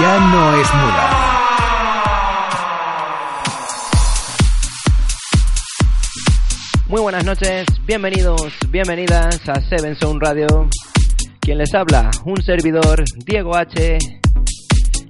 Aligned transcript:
ya 0.00 0.18
no 0.18 0.60
es 0.60 0.74
muda. 0.74 1.34
Muy 6.88 7.00
buenas 7.00 7.24
noches, 7.24 7.66
bienvenidos, 7.86 8.52
bienvenidas 8.70 9.48
a 9.48 9.60
Seven 9.60 9.94
Sound 9.96 10.22
Radio. 10.22 10.68
Quien 11.40 11.58
les 11.58 11.74
habla, 11.74 12.10
un 12.24 12.42
servidor, 12.42 13.04
Diego 13.24 13.56
H. 13.56 13.98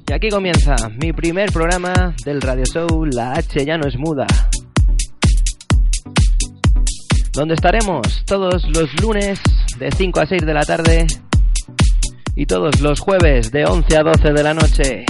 Y 0.07 0.13
aquí 0.13 0.29
comienza 0.29 0.75
mi 1.01 1.13
primer 1.13 1.51
programa 1.51 2.15
del 2.25 2.43
Radio 2.43 2.65
Show 2.65 3.07
La 3.07 3.33
H 3.33 3.65
ya 3.65 3.79
no 3.79 3.87
es 3.87 3.97
muda. 3.97 4.27
Donde 7.33 7.55
estaremos 7.55 8.25
todos 8.27 8.65
los 8.69 9.01
lunes 9.01 9.41
de 9.79 9.91
5 9.91 10.21
a 10.21 10.27
6 10.27 10.45
de 10.45 10.55
la 10.55 10.63
tarde 10.63 11.07
y 12.37 12.47
todos 12.47 12.81
los 12.81 13.01
jueves 13.01 13.51
de 13.53 13.65
11 13.65 13.97
a 13.97 14.03
12 14.03 14.33
de 14.33 14.43
la 14.43 14.55
noche. 14.55 15.05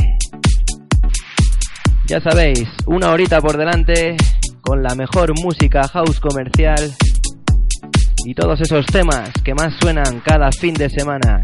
Ya 2.07 2.21
sabéis, 2.21 2.69
una 2.87 3.11
horita 3.11 3.41
por 3.41 3.57
delante 3.57 4.17
con 4.61 4.83
la 4.83 4.95
mejor 4.95 5.33
música 5.41 5.89
house 5.89 6.21
comercial 6.21 6.93
y 8.27 8.35
todos 8.35 8.61
esos 8.61 8.87
temas 8.87 9.31
que 9.43 9.55
más 9.55 9.75
suenan 9.81 10.21
cada 10.21 10.51
fin 10.53 10.75
de 10.75 10.89
semana. 10.91 11.43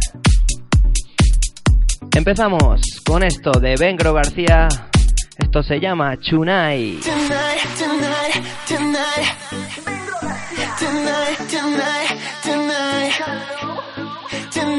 Empezamos 2.15 2.81
con 3.06 3.23
esto 3.23 3.53
de 3.53 3.77
Bengro 3.78 4.12
García. 4.12 4.69
Esto 5.39 5.62
se 5.62 5.78
llama 5.78 6.19
Chunai. 6.19 6.98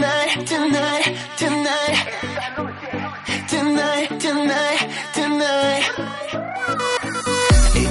Tonight, 0.01 0.45
tonight, 1.37 1.91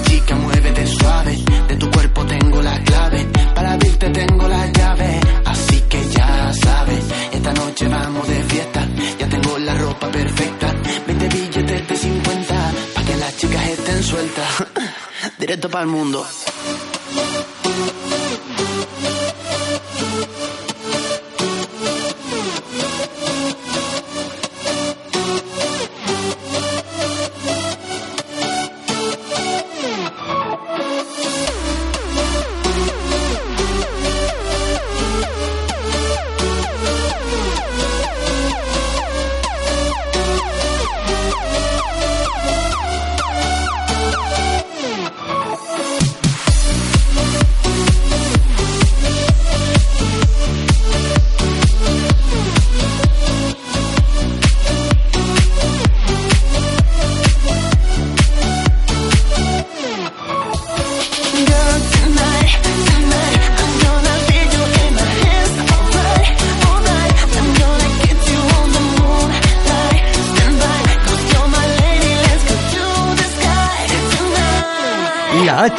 chica, 0.03 0.35
muévete 0.35 0.87
suave, 0.87 1.37
de 1.67 1.75
tu 1.77 1.89
cuerpo 1.89 2.25
tengo 2.25 2.61
la 2.61 2.77
clave, 2.83 3.27
para 3.55 3.73
abrirte 3.73 4.09
tengo 4.09 4.47
la 4.47 4.65
llave, 4.71 5.19
así 5.45 5.81
que 5.89 6.09
ya 6.09 6.53
sabes, 6.53 7.05
esta 7.31 7.53
noche 7.53 7.87
vamos 7.87 8.27
de 8.27 8.43
fiesta, 8.43 8.87
ya 9.19 9.29
tengo 9.29 9.57
la 9.59 9.73
ropa 9.75 10.11
perfecta, 10.11 10.73
20 11.07 11.27
billetes 11.29 11.87
de 11.87 11.95
50, 11.95 12.71
para 12.93 13.07
que 13.07 13.15
las 13.15 13.37
chicas 13.37 13.67
estén 13.69 14.03
sueltas, 14.03 14.47
directo 15.39 15.69
para 15.69 15.83
el 15.83 15.89
mundo. 15.89 16.27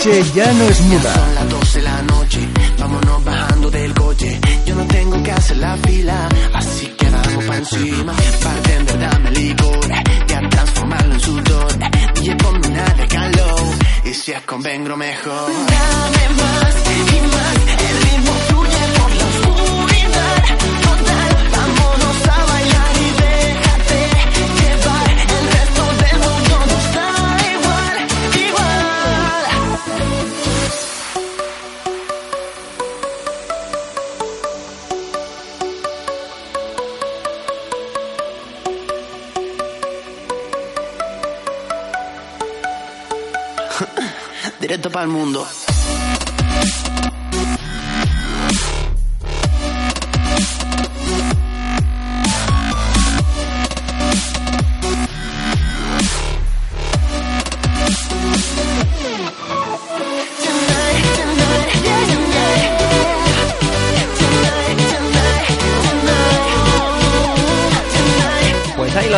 Ya 0.02 0.52
no 0.52 0.68
es 0.68 0.80
muda. 0.80 1.14
Son 1.14 1.34
las 1.36 1.48
12 1.48 1.78
de 1.78 1.84
la 1.84 2.02
noche, 2.02 2.48
vámonos 2.76 3.24
bajando 3.24 3.70
del 3.70 3.94
coche. 3.94 4.40
Yo 4.66 4.74
no 4.74 4.84
tengo 4.86 5.22
que 5.22 5.30
hacer 5.30 5.56
la 5.58 5.76
fila, 5.76 6.28
así 6.54 6.86
que 6.98 7.08
vamos 7.08 7.44
pa' 7.44 7.56
encima. 7.58 8.12
Bartender, 8.42 8.98
dame 8.98 9.30
licor, 9.30 9.88
ya 10.26 10.48
transformarlo 10.48 11.14
en 11.14 11.20
sudor. 11.20 11.72
Y 12.20 12.34
ponme 12.34 12.66
una 12.66 12.84
de 12.94 13.06
calor, 13.06 13.60
y 14.04 14.12
si 14.12 14.32
es 14.32 14.42
con 14.42 14.60
Vengro 14.60 14.96
mejor. 14.96 15.52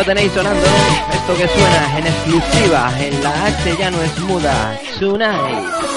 Tenéis 0.05 0.31
sonando. 0.33 0.67
Esto 1.11 1.35
que 1.35 1.47
suena 1.47 1.97
en 1.97 2.07
exclusiva 2.07 2.91
en 2.99 3.23
la 3.23 3.45
H 3.45 3.75
ya 3.77 3.89
no 3.89 4.01
es 4.01 4.19
muda. 4.19 4.79
Tonight. 4.99 5.95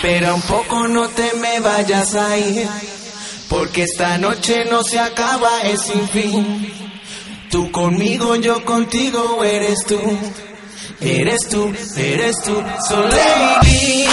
Espera 0.00 0.32
un 0.32 0.42
poco, 0.42 0.86
no 0.86 1.08
te 1.08 1.32
me 1.40 1.58
vayas 1.58 2.14
a 2.14 2.38
ir. 2.38 2.68
Porque 3.48 3.82
esta 3.82 4.16
noche 4.16 4.64
no 4.70 4.84
se 4.84 4.96
acaba, 4.96 5.50
es 5.64 5.82
sin 5.82 6.08
fin. 6.10 6.72
Tú 7.50 7.72
conmigo, 7.72 8.36
yo 8.36 8.64
contigo, 8.64 9.42
eres 9.42 9.84
tú. 9.88 10.00
Eres 11.00 11.48
tú, 11.48 11.74
eres 11.96 12.36
tú. 12.44 12.62
So 12.88 13.02
lady, 13.08 14.06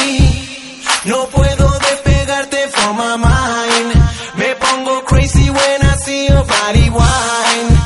no 1.06 1.28
puedo 1.28 1.70
despegarte 1.78 2.68
from 2.70 2.98
my 2.98 3.18
mind. 3.18 3.94
Me 4.38 4.56
pongo 4.56 5.04
crazy 5.06 5.52
when 5.52 5.82
I 5.84 5.98
see 6.04 6.28
your 6.28 6.44
body 6.48 6.90
wine. 6.90 7.78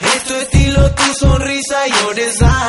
Es 0.00 0.30
estilo, 0.30 0.90
tu 0.94 1.14
sonrisa, 1.20 1.86
your 2.00 2.14
design. 2.14 2.61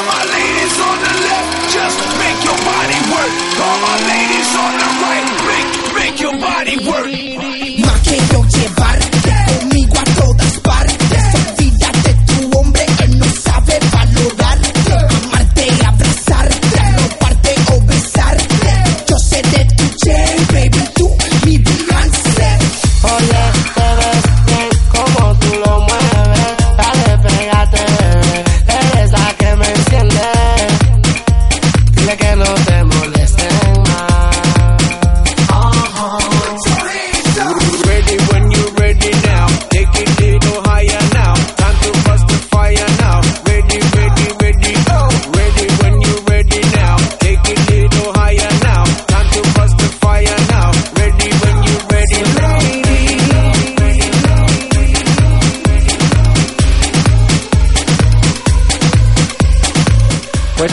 Mama 0.00 0.39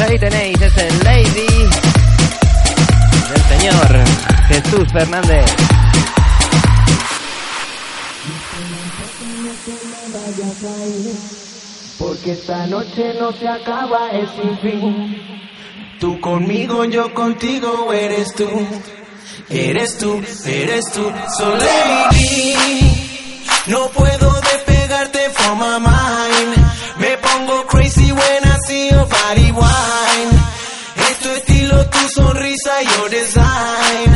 ahí 0.07 0.19
tenéis 0.19 0.61
ese 0.61 1.03
Lady 1.03 1.69
del 3.29 3.59
señor 3.59 4.03
Jesús 4.47 4.91
Fernández. 4.91 5.45
Porque 11.97 12.31
esta 12.31 12.67
noche 12.67 13.13
no 13.19 13.31
se 13.33 13.47
acaba, 13.47 14.09
es 14.11 14.29
sin 14.31 14.57
fin. 14.59 15.17
Tú 15.99 16.21
conmigo, 16.21 16.85
yo 16.85 17.13
contigo, 17.13 17.91
eres 17.91 18.33
tú. 18.35 18.47
Eres 19.49 19.97
tú, 19.97 20.21
eres 20.45 20.85
tú, 20.91 21.11
so 21.37 21.55
lady. 21.55 22.55
No 23.67 23.89
puedo 23.89 24.31
despegarte 24.41 25.29
from 25.31 25.59
my 25.59 25.79
mind. 25.79 26.67
Me 26.99 27.17
pongo 27.17 27.65
crazy 27.67 28.11
when 28.11 28.46
sexy 28.67 29.51
wine. 29.51 30.31
Es 31.09 31.19
tu 31.19 31.29
estilo, 31.29 31.85
tu 31.89 32.09
sonrisa 32.09 32.83
y 32.83 32.85
your 32.85 33.09
design. 33.09 34.06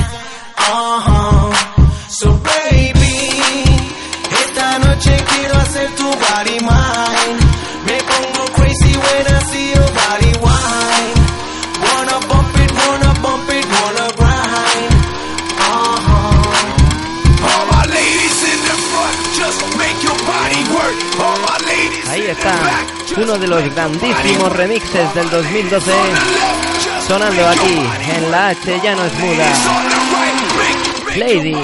uno 23.32 23.40
de 23.40 23.48
los 23.48 23.74
grandísimos 23.74 24.52
remixes 24.52 25.14
del 25.14 25.30
2012, 25.30 25.92
sonando 27.08 27.48
aquí 27.48 27.80
en 28.14 28.30
la 28.30 28.50
H 28.50 28.82
ya 28.84 28.94
no 28.94 29.06
es 29.06 29.14
muda. 29.20 29.54
Lady. 31.16 31.56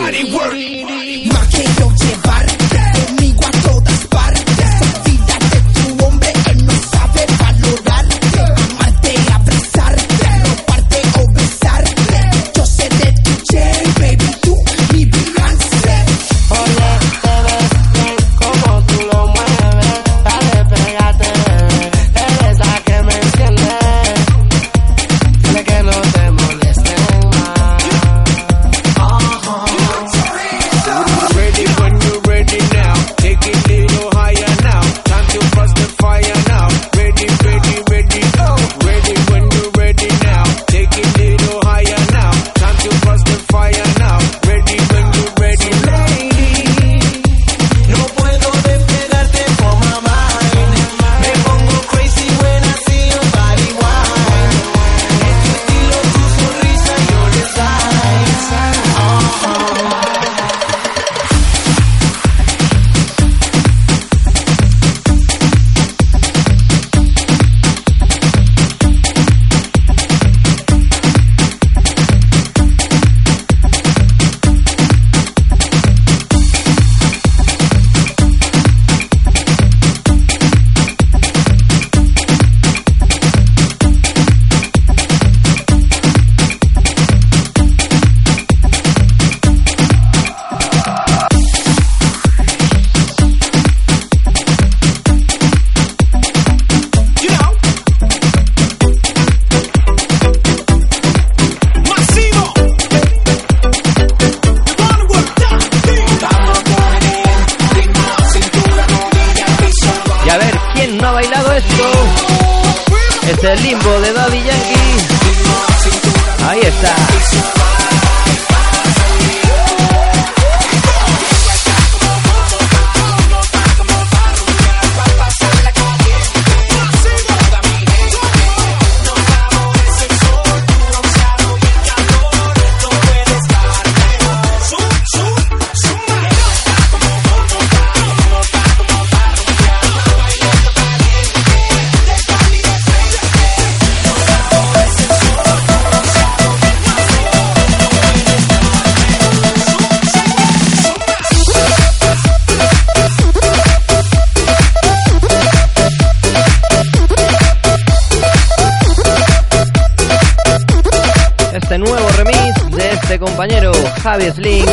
Javi 164.07 164.31
Sling. 164.31 164.65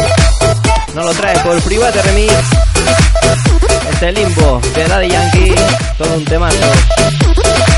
Nos 0.94 1.06
lo 1.06 1.12
trae 1.14 1.36
por 1.40 1.60
Private 1.62 2.02
Remix. 2.02 2.32
Este 3.90 4.12
limbo 4.12 4.60
de 4.76 4.84
Daddy 4.86 5.08
Yankee, 5.08 5.54
todo 5.98 6.14
un 6.14 6.24
temazo. 6.24 7.73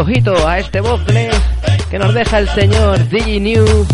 Ojito 0.00 0.46
a 0.46 0.58
este 0.58 0.80
bocle 0.80 1.30
que 1.90 1.98
nos 1.98 2.12
deja 2.12 2.38
el 2.38 2.48
señor 2.50 3.08
Digi 3.08 3.40
New. 3.40 3.86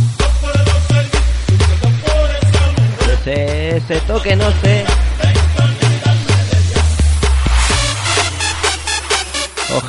Ese, 3.15 3.77
ese 3.77 4.01
toque 4.01 4.37
no 4.37 4.51
sé. 4.63 5.02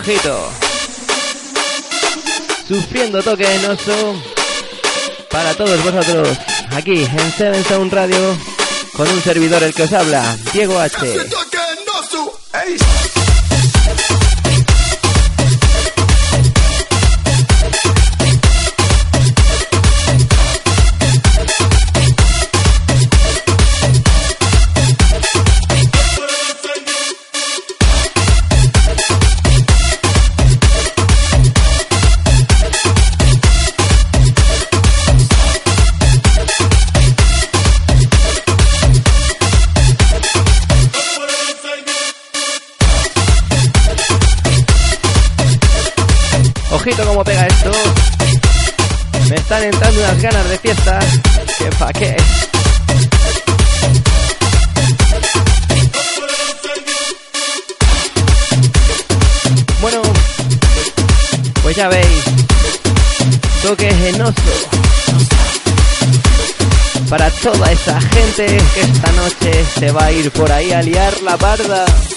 Ojito. 0.04 0.50
Sufriendo 2.68 3.24
toque 3.24 3.48
no 3.66 3.78
para 5.30 5.54
todos 5.54 5.82
vosotros. 5.82 6.38
Aquí 6.72 7.06
en 7.06 7.32
Seven 7.32 7.64
Sound 7.64 7.94
Radio 7.94 8.38
con 8.98 9.08
un 9.10 9.22
servidor 9.22 9.64
el 9.64 9.74
que 9.74 9.84
os 9.84 9.94
habla, 9.94 10.38
Diego 10.52 10.78
H. 10.78 11.43
tarda. 71.58 72.13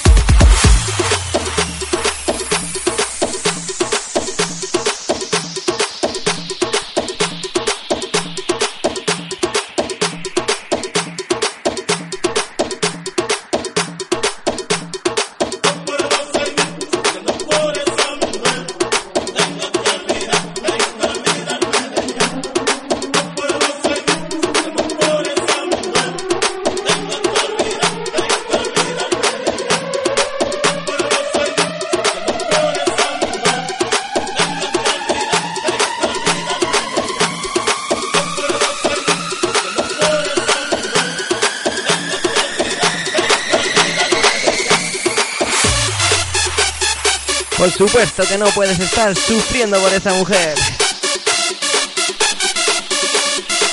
Supuesto 47.97 48.27
que 48.27 48.37
no 48.37 48.47
puedes 48.51 48.79
estar 48.79 49.17
sufriendo 49.17 49.81
por 49.81 49.91
esa 49.91 50.13
mujer. 50.13 50.55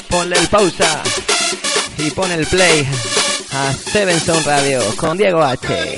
Ponle 0.07 0.37
el 0.37 0.47
pausa 0.47 1.03
y 1.97 2.09
pone 2.11 2.35
el 2.35 2.47
play 2.47 2.87
a 3.51 3.73
Seven 3.73 4.17
Sound 4.21 4.45
Radio 4.45 4.81
con 4.95 5.17
Diego 5.17 5.43
H. 5.43 5.97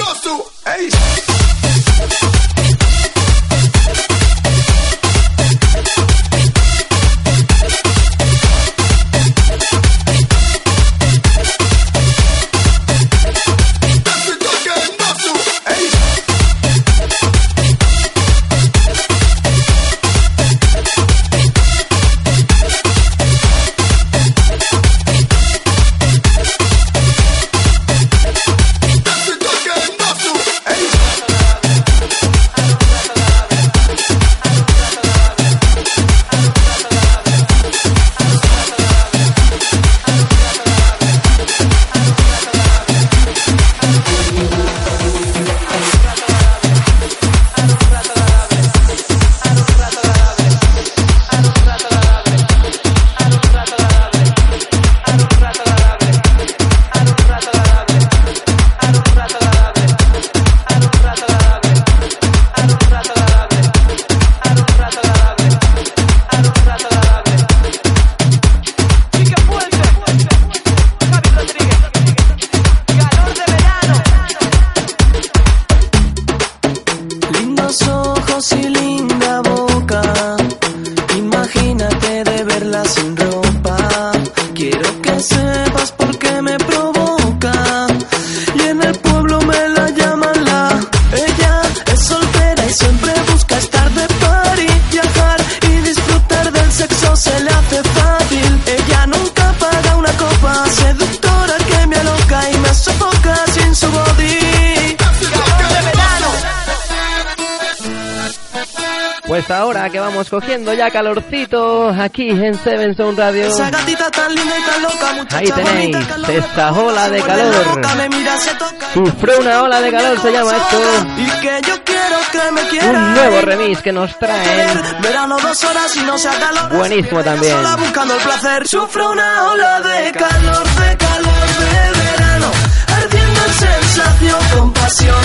Pues 109.47 109.59
ahora 109.59 109.91
que 109.91 109.99
vamos 109.99 110.27
cogiendo 110.27 110.73
ya 110.73 110.89
calorcito 110.89 111.89
aquí 111.89 112.29
en 112.31 112.55
Seven 112.63 112.97
Sound 112.97 113.19
Radio. 113.19 113.45
Esa 113.45 113.69
gatita 113.69 114.09
tan 114.09 114.33
linda 114.33 114.55
y 114.57 114.71
tan 114.71 114.81
loca, 114.81 115.13
muchacha 115.13 115.37
Ahí 115.37 115.51
tenéis 115.51 115.97
bonita, 116.07 116.33
esta 116.33 116.71
ola 116.71 117.09
de 117.09 117.21
calor. 117.21 117.75
boca, 117.75 117.95
me 117.95 118.09
mira, 118.09 118.37
se 118.39 118.55
toca 118.55 118.75
y 118.89 118.93
Sufre 118.95 119.37
una 119.37 119.61
ola 119.61 119.81
de 119.81 119.91
calor 119.91 120.19
se 120.19 120.31
llama 120.31 120.51
esto. 120.51 120.77
Y 121.17 121.41
que 121.41 121.61
yo 121.67 121.83
quiero 121.83 122.17
que 122.31 122.51
me 122.53 122.61
quiera. 122.69 122.89
Un 122.89 123.13
nuevo 123.13 123.41
remix 123.41 123.81
que 123.83 123.91
nos 123.91 124.17
traen. 124.17 124.81
Verano 125.03 125.37
dos 125.39 125.63
horas 125.63 125.95
y 125.95 125.99
no 126.01 126.17
se 126.17 126.29
calor. 126.29 126.69
Buenísimo 126.75 127.23
también. 127.23 127.53
Sola 127.55 127.75
buscando 127.75 128.15
el 128.15 128.21
placer. 128.21 128.67
Sufro 128.67 129.11
una 129.11 129.51
ola 129.51 129.79
de 129.81 130.11
calor, 130.11 130.63
de 130.67 130.97
calor 130.97 131.47
de 131.59 131.99
verano. 131.99 132.51
Ardiendo 132.97 133.41
en 133.45 133.53
sensación, 133.53 134.73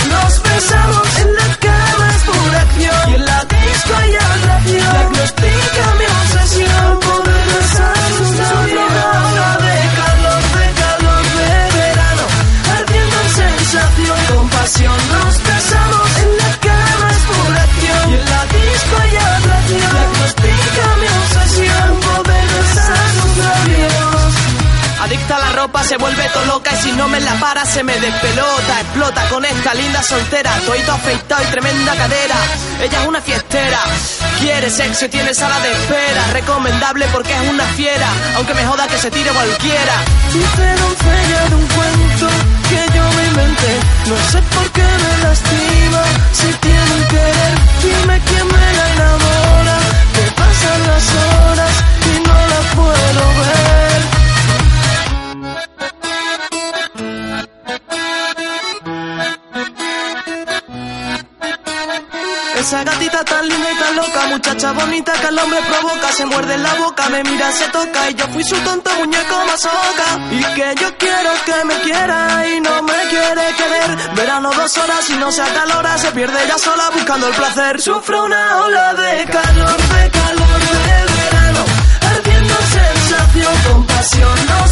nos 0.09 0.43
besamos. 0.43 1.19
En 1.21 1.33
la 1.33 1.55
cama 1.55 2.09
es 2.09 2.23
pura 2.23 2.61
acción. 2.61 3.09
Y 3.09 3.15
en 3.15 3.25
la 3.25 3.50
disco 3.81 3.95
hay 3.97 4.15
atracción. 4.15 4.91
Diagnostica 4.91 5.95
mi 5.97 6.05
obsesión. 6.05 6.99
Poder 6.99 7.45
besarnos. 7.53 8.27
Sufro 8.27 8.85
una 8.87 9.05
ola 9.27 9.57
de 9.65 9.75
calor, 9.97 10.43
de 10.57 10.67
calor 10.81 11.23
de 11.37 11.79
verano. 11.79 12.25
Ardiendo 12.77 13.15
en 13.21 13.29
sensación, 13.29 14.17
con 14.29 14.49
pasión 14.49 14.97
nos 15.11 15.37
se 25.91 25.97
vuelve 25.97 26.23
todo 26.29 26.45
loca 26.45 26.71
y 26.71 26.83
si 26.83 26.91
no 26.93 27.09
me 27.09 27.19
la 27.19 27.33
para 27.33 27.65
se 27.65 27.83
me 27.83 27.99
despelota. 27.99 28.79
Explota 28.79 29.27
con 29.27 29.43
esta 29.43 29.73
linda 29.73 30.01
soltera, 30.01 30.49
toito 30.65 30.89
afeitado 30.89 31.43
y 31.43 31.47
tremenda 31.47 31.93
cadera. 31.95 32.35
Ella 32.81 33.01
es 33.01 33.07
una 33.09 33.19
fiestera, 33.19 33.79
quiere 34.39 34.69
sexo 34.69 35.07
y 35.07 35.09
tiene 35.09 35.33
sala 35.33 35.59
de 35.59 35.69
espera. 35.69 36.23
Recomendable 36.31 37.05
porque 37.11 37.33
es 37.33 37.49
una 37.49 37.65
fiera, 37.75 38.07
aunque 38.37 38.53
me 38.53 38.65
joda 38.65 38.87
que 38.87 38.97
se 38.97 39.11
tire 39.11 39.31
cualquiera. 39.31 39.95
Dice 40.31 40.65
doncella 40.79 41.39
de 41.49 41.55
un 41.55 41.67
cuento 41.67 42.27
que 42.69 42.81
yo 42.95 43.03
me 43.17 43.23
inventé. 43.27 43.73
No 44.07 44.15
sé 44.31 44.41
por 44.55 44.71
qué 44.71 44.87
me 45.03 45.23
lastima, 45.23 46.03
si 46.31 46.47
tiene 46.53 46.91
un 46.99 47.07
querer. 47.13 47.53
Dime 47.83 48.21
quién 48.27 48.47
me 48.47 48.73
la 48.77 48.91
enamora. 48.93 49.77
Que 50.15 50.25
pasan 50.39 50.87
las 50.87 51.05
horas 51.25 51.73
y 52.07 52.27
no 52.27 52.37
la 52.47 52.61
puedo 52.75 53.23
ver. 53.41 53.80
Esa 62.71 62.85
gatita 62.85 63.25
tan 63.25 63.49
linda 63.49 63.69
y 63.69 63.75
tan 63.75 63.95
loca, 63.97 64.27
muchacha 64.27 64.71
bonita 64.71 65.11
que 65.11 65.27
al 65.27 65.37
hombre 65.39 65.59
provoca, 65.67 66.09
se 66.13 66.25
muerde 66.25 66.53
en 66.53 66.63
la 66.63 66.73
boca, 66.75 67.09
me 67.09 67.21
mira, 67.21 67.51
se 67.51 67.67
toca 67.67 68.09
y 68.09 68.13
yo 68.13 68.25
fui 68.29 68.45
su 68.45 68.55
tonto 68.59 68.89
muñeco 68.97 69.35
masoca. 69.45 70.07
Y 70.31 70.41
que 70.55 70.75
yo 70.79 70.97
quiero 70.97 71.31
que 71.45 71.65
me 71.65 71.75
quiera 71.81 72.47
y 72.47 72.61
no 72.61 72.81
me 72.83 72.99
quiere 73.09 73.43
querer. 73.57 74.15
Verano 74.15 74.51
dos 74.53 74.77
horas 74.77 75.09
y 75.09 75.15
no 75.15 75.29
se 75.33 75.41
acalora, 75.41 75.97
se 75.97 76.11
pierde 76.11 76.45
ella 76.45 76.57
sola 76.57 76.89
buscando 76.93 77.27
el 77.27 77.33
placer. 77.33 77.81
Sufro 77.81 78.23
una 78.23 78.61
ola 78.63 78.93
de 78.93 79.25
calor, 79.25 79.77
de 79.77 80.09
calor 80.11 80.59
de 80.87 81.13
verano, 81.19 81.65
ardiendo 82.09 82.53
en 82.53 82.67
sensación, 82.79 83.53
con 83.67 83.85
pasión 83.85 84.47
nos 84.47 84.70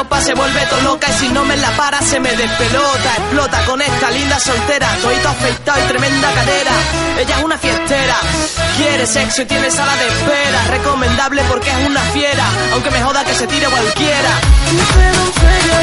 ropa, 0.00 0.20
se 0.20 0.34
vuelve 0.34 0.60
todo 0.66 0.80
loca 0.82 1.06
y 1.10 1.12
si 1.20 1.28
no 1.28 1.44
me 1.44 1.56
la 1.56 1.70
para 1.76 2.00
se 2.00 2.18
me 2.20 2.30
despelota. 2.34 3.10
Explota 3.18 3.64
con 3.64 3.82
esta 3.82 4.10
linda 4.10 4.38
soltera, 4.38 4.88
toito 5.02 5.28
afeitado 5.28 5.78
y 5.78 5.88
tremenda 5.88 6.32
cadera. 6.32 6.72
Ella 7.18 7.36
es 7.38 7.44
una 7.44 7.58
fiestera, 7.58 8.16
quiere 8.76 9.06
sexo 9.06 9.42
y 9.42 9.46
tiene 9.46 9.70
sala 9.70 9.94
de 9.96 10.06
espera. 10.06 10.60
Recomendable 10.70 11.42
porque 11.48 11.70
es 11.70 11.86
una 11.86 12.00
fiera, 12.12 12.44
aunque 12.72 12.90
me 12.90 13.02
joda 13.02 13.24
que 13.24 13.34
se 13.34 13.46
tire 13.46 13.66
cualquiera. 13.66 14.30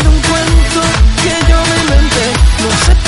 De 0.01 0.09
un 0.09 0.21
cuento 0.21 0.81
que 1.23 1.49
yo 1.49 1.57
me 1.69 1.75
inventé. 1.81 2.25
No 2.63 2.69
sé 2.85 3.06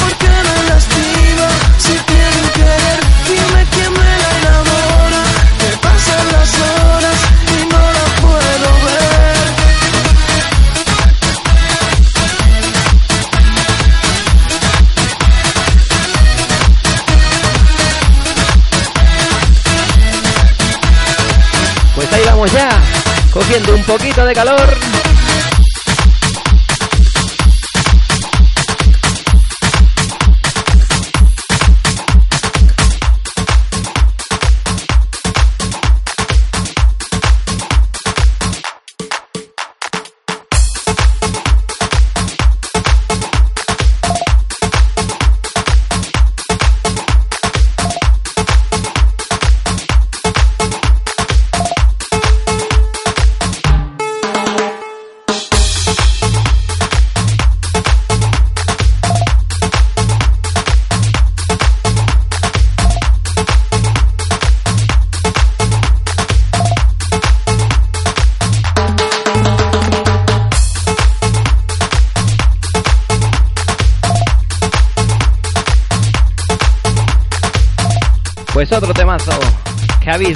poquito 23.89 24.23
de 24.23 24.33
calor. 24.35 24.78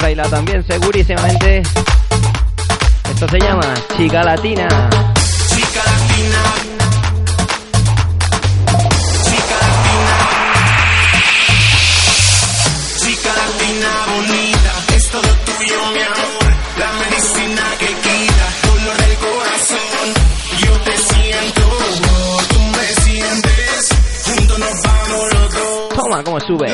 habéis 0.01 0.29
también 0.29 0.65
segurísimamente. 0.65 1.61
Esto 3.11 3.27
se 3.27 3.39
llama 3.39 3.73
Chica 3.95 4.23
Latina. 4.23 4.67
Chica 5.49 5.81
Latina. 5.85 6.41
Chica 9.23 9.55
Latina. 9.61 10.15
Chica 12.97 13.29
Latina 13.35 13.89
bonita. 14.09 14.95
Es 14.95 15.09
todo 15.09 15.21
tuyo, 15.21 15.79
mi 15.93 16.01
amor. 16.01 16.53
La 16.79 16.91
medicina 16.93 17.63
que 17.79 17.87
quita. 17.87 18.45
Dolor 18.65 18.97
del 18.97 19.15
corazón. 19.17 20.07
Yo 20.65 20.73
te 20.79 20.97
siento. 20.97 21.61
Tú 22.49 22.59
me 22.59 22.87
sientes. 23.03 23.89
Juntos 24.25 24.59
nos 24.59 24.81
vamos 24.81 25.33
los 25.33 25.53
dos. 25.53 25.89
Toma, 25.95 26.23
cómo 26.23 26.39
sube. 26.39 26.73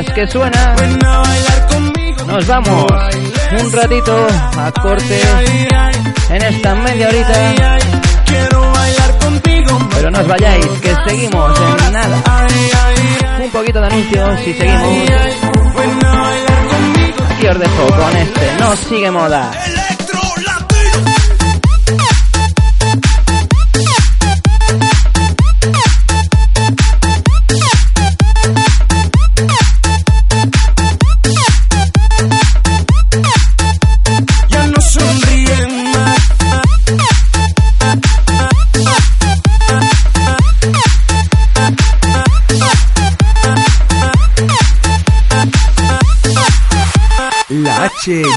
que 0.00 0.26
suena. 0.26 0.74
Nos 2.26 2.46
vamos 2.46 2.86
un 3.60 3.72
ratito 3.72 4.26
a 4.56 4.72
corte 4.80 5.20
en 6.30 6.42
esta 6.42 6.74
media 6.76 7.08
horita. 7.08 7.54
Pero 9.94 10.10
no 10.10 10.20
os 10.20 10.26
vayáis, 10.28 10.66
que 10.80 10.94
seguimos 11.06 11.60
en 11.60 11.92
nada. 11.92 12.22
Un 13.44 13.50
poquito 13.50 13.80
de 13.80 13.86
anuncios 13.86 14.40
y 14.46 14.54
seguimos. 14.54 15.10
Aquí 17.30 17.46
os 17.48 17.58
dejo 17.58 17.86
con 17.88 18.16
este 18.16 18.56
No 18.60 18.76
Sigue 18.76 19.10
Moda. 19.10 19.50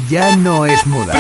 Ya 0.10 0.36
no 0.36 0.65
es 0.65 0.86
muda. 0.86 1.13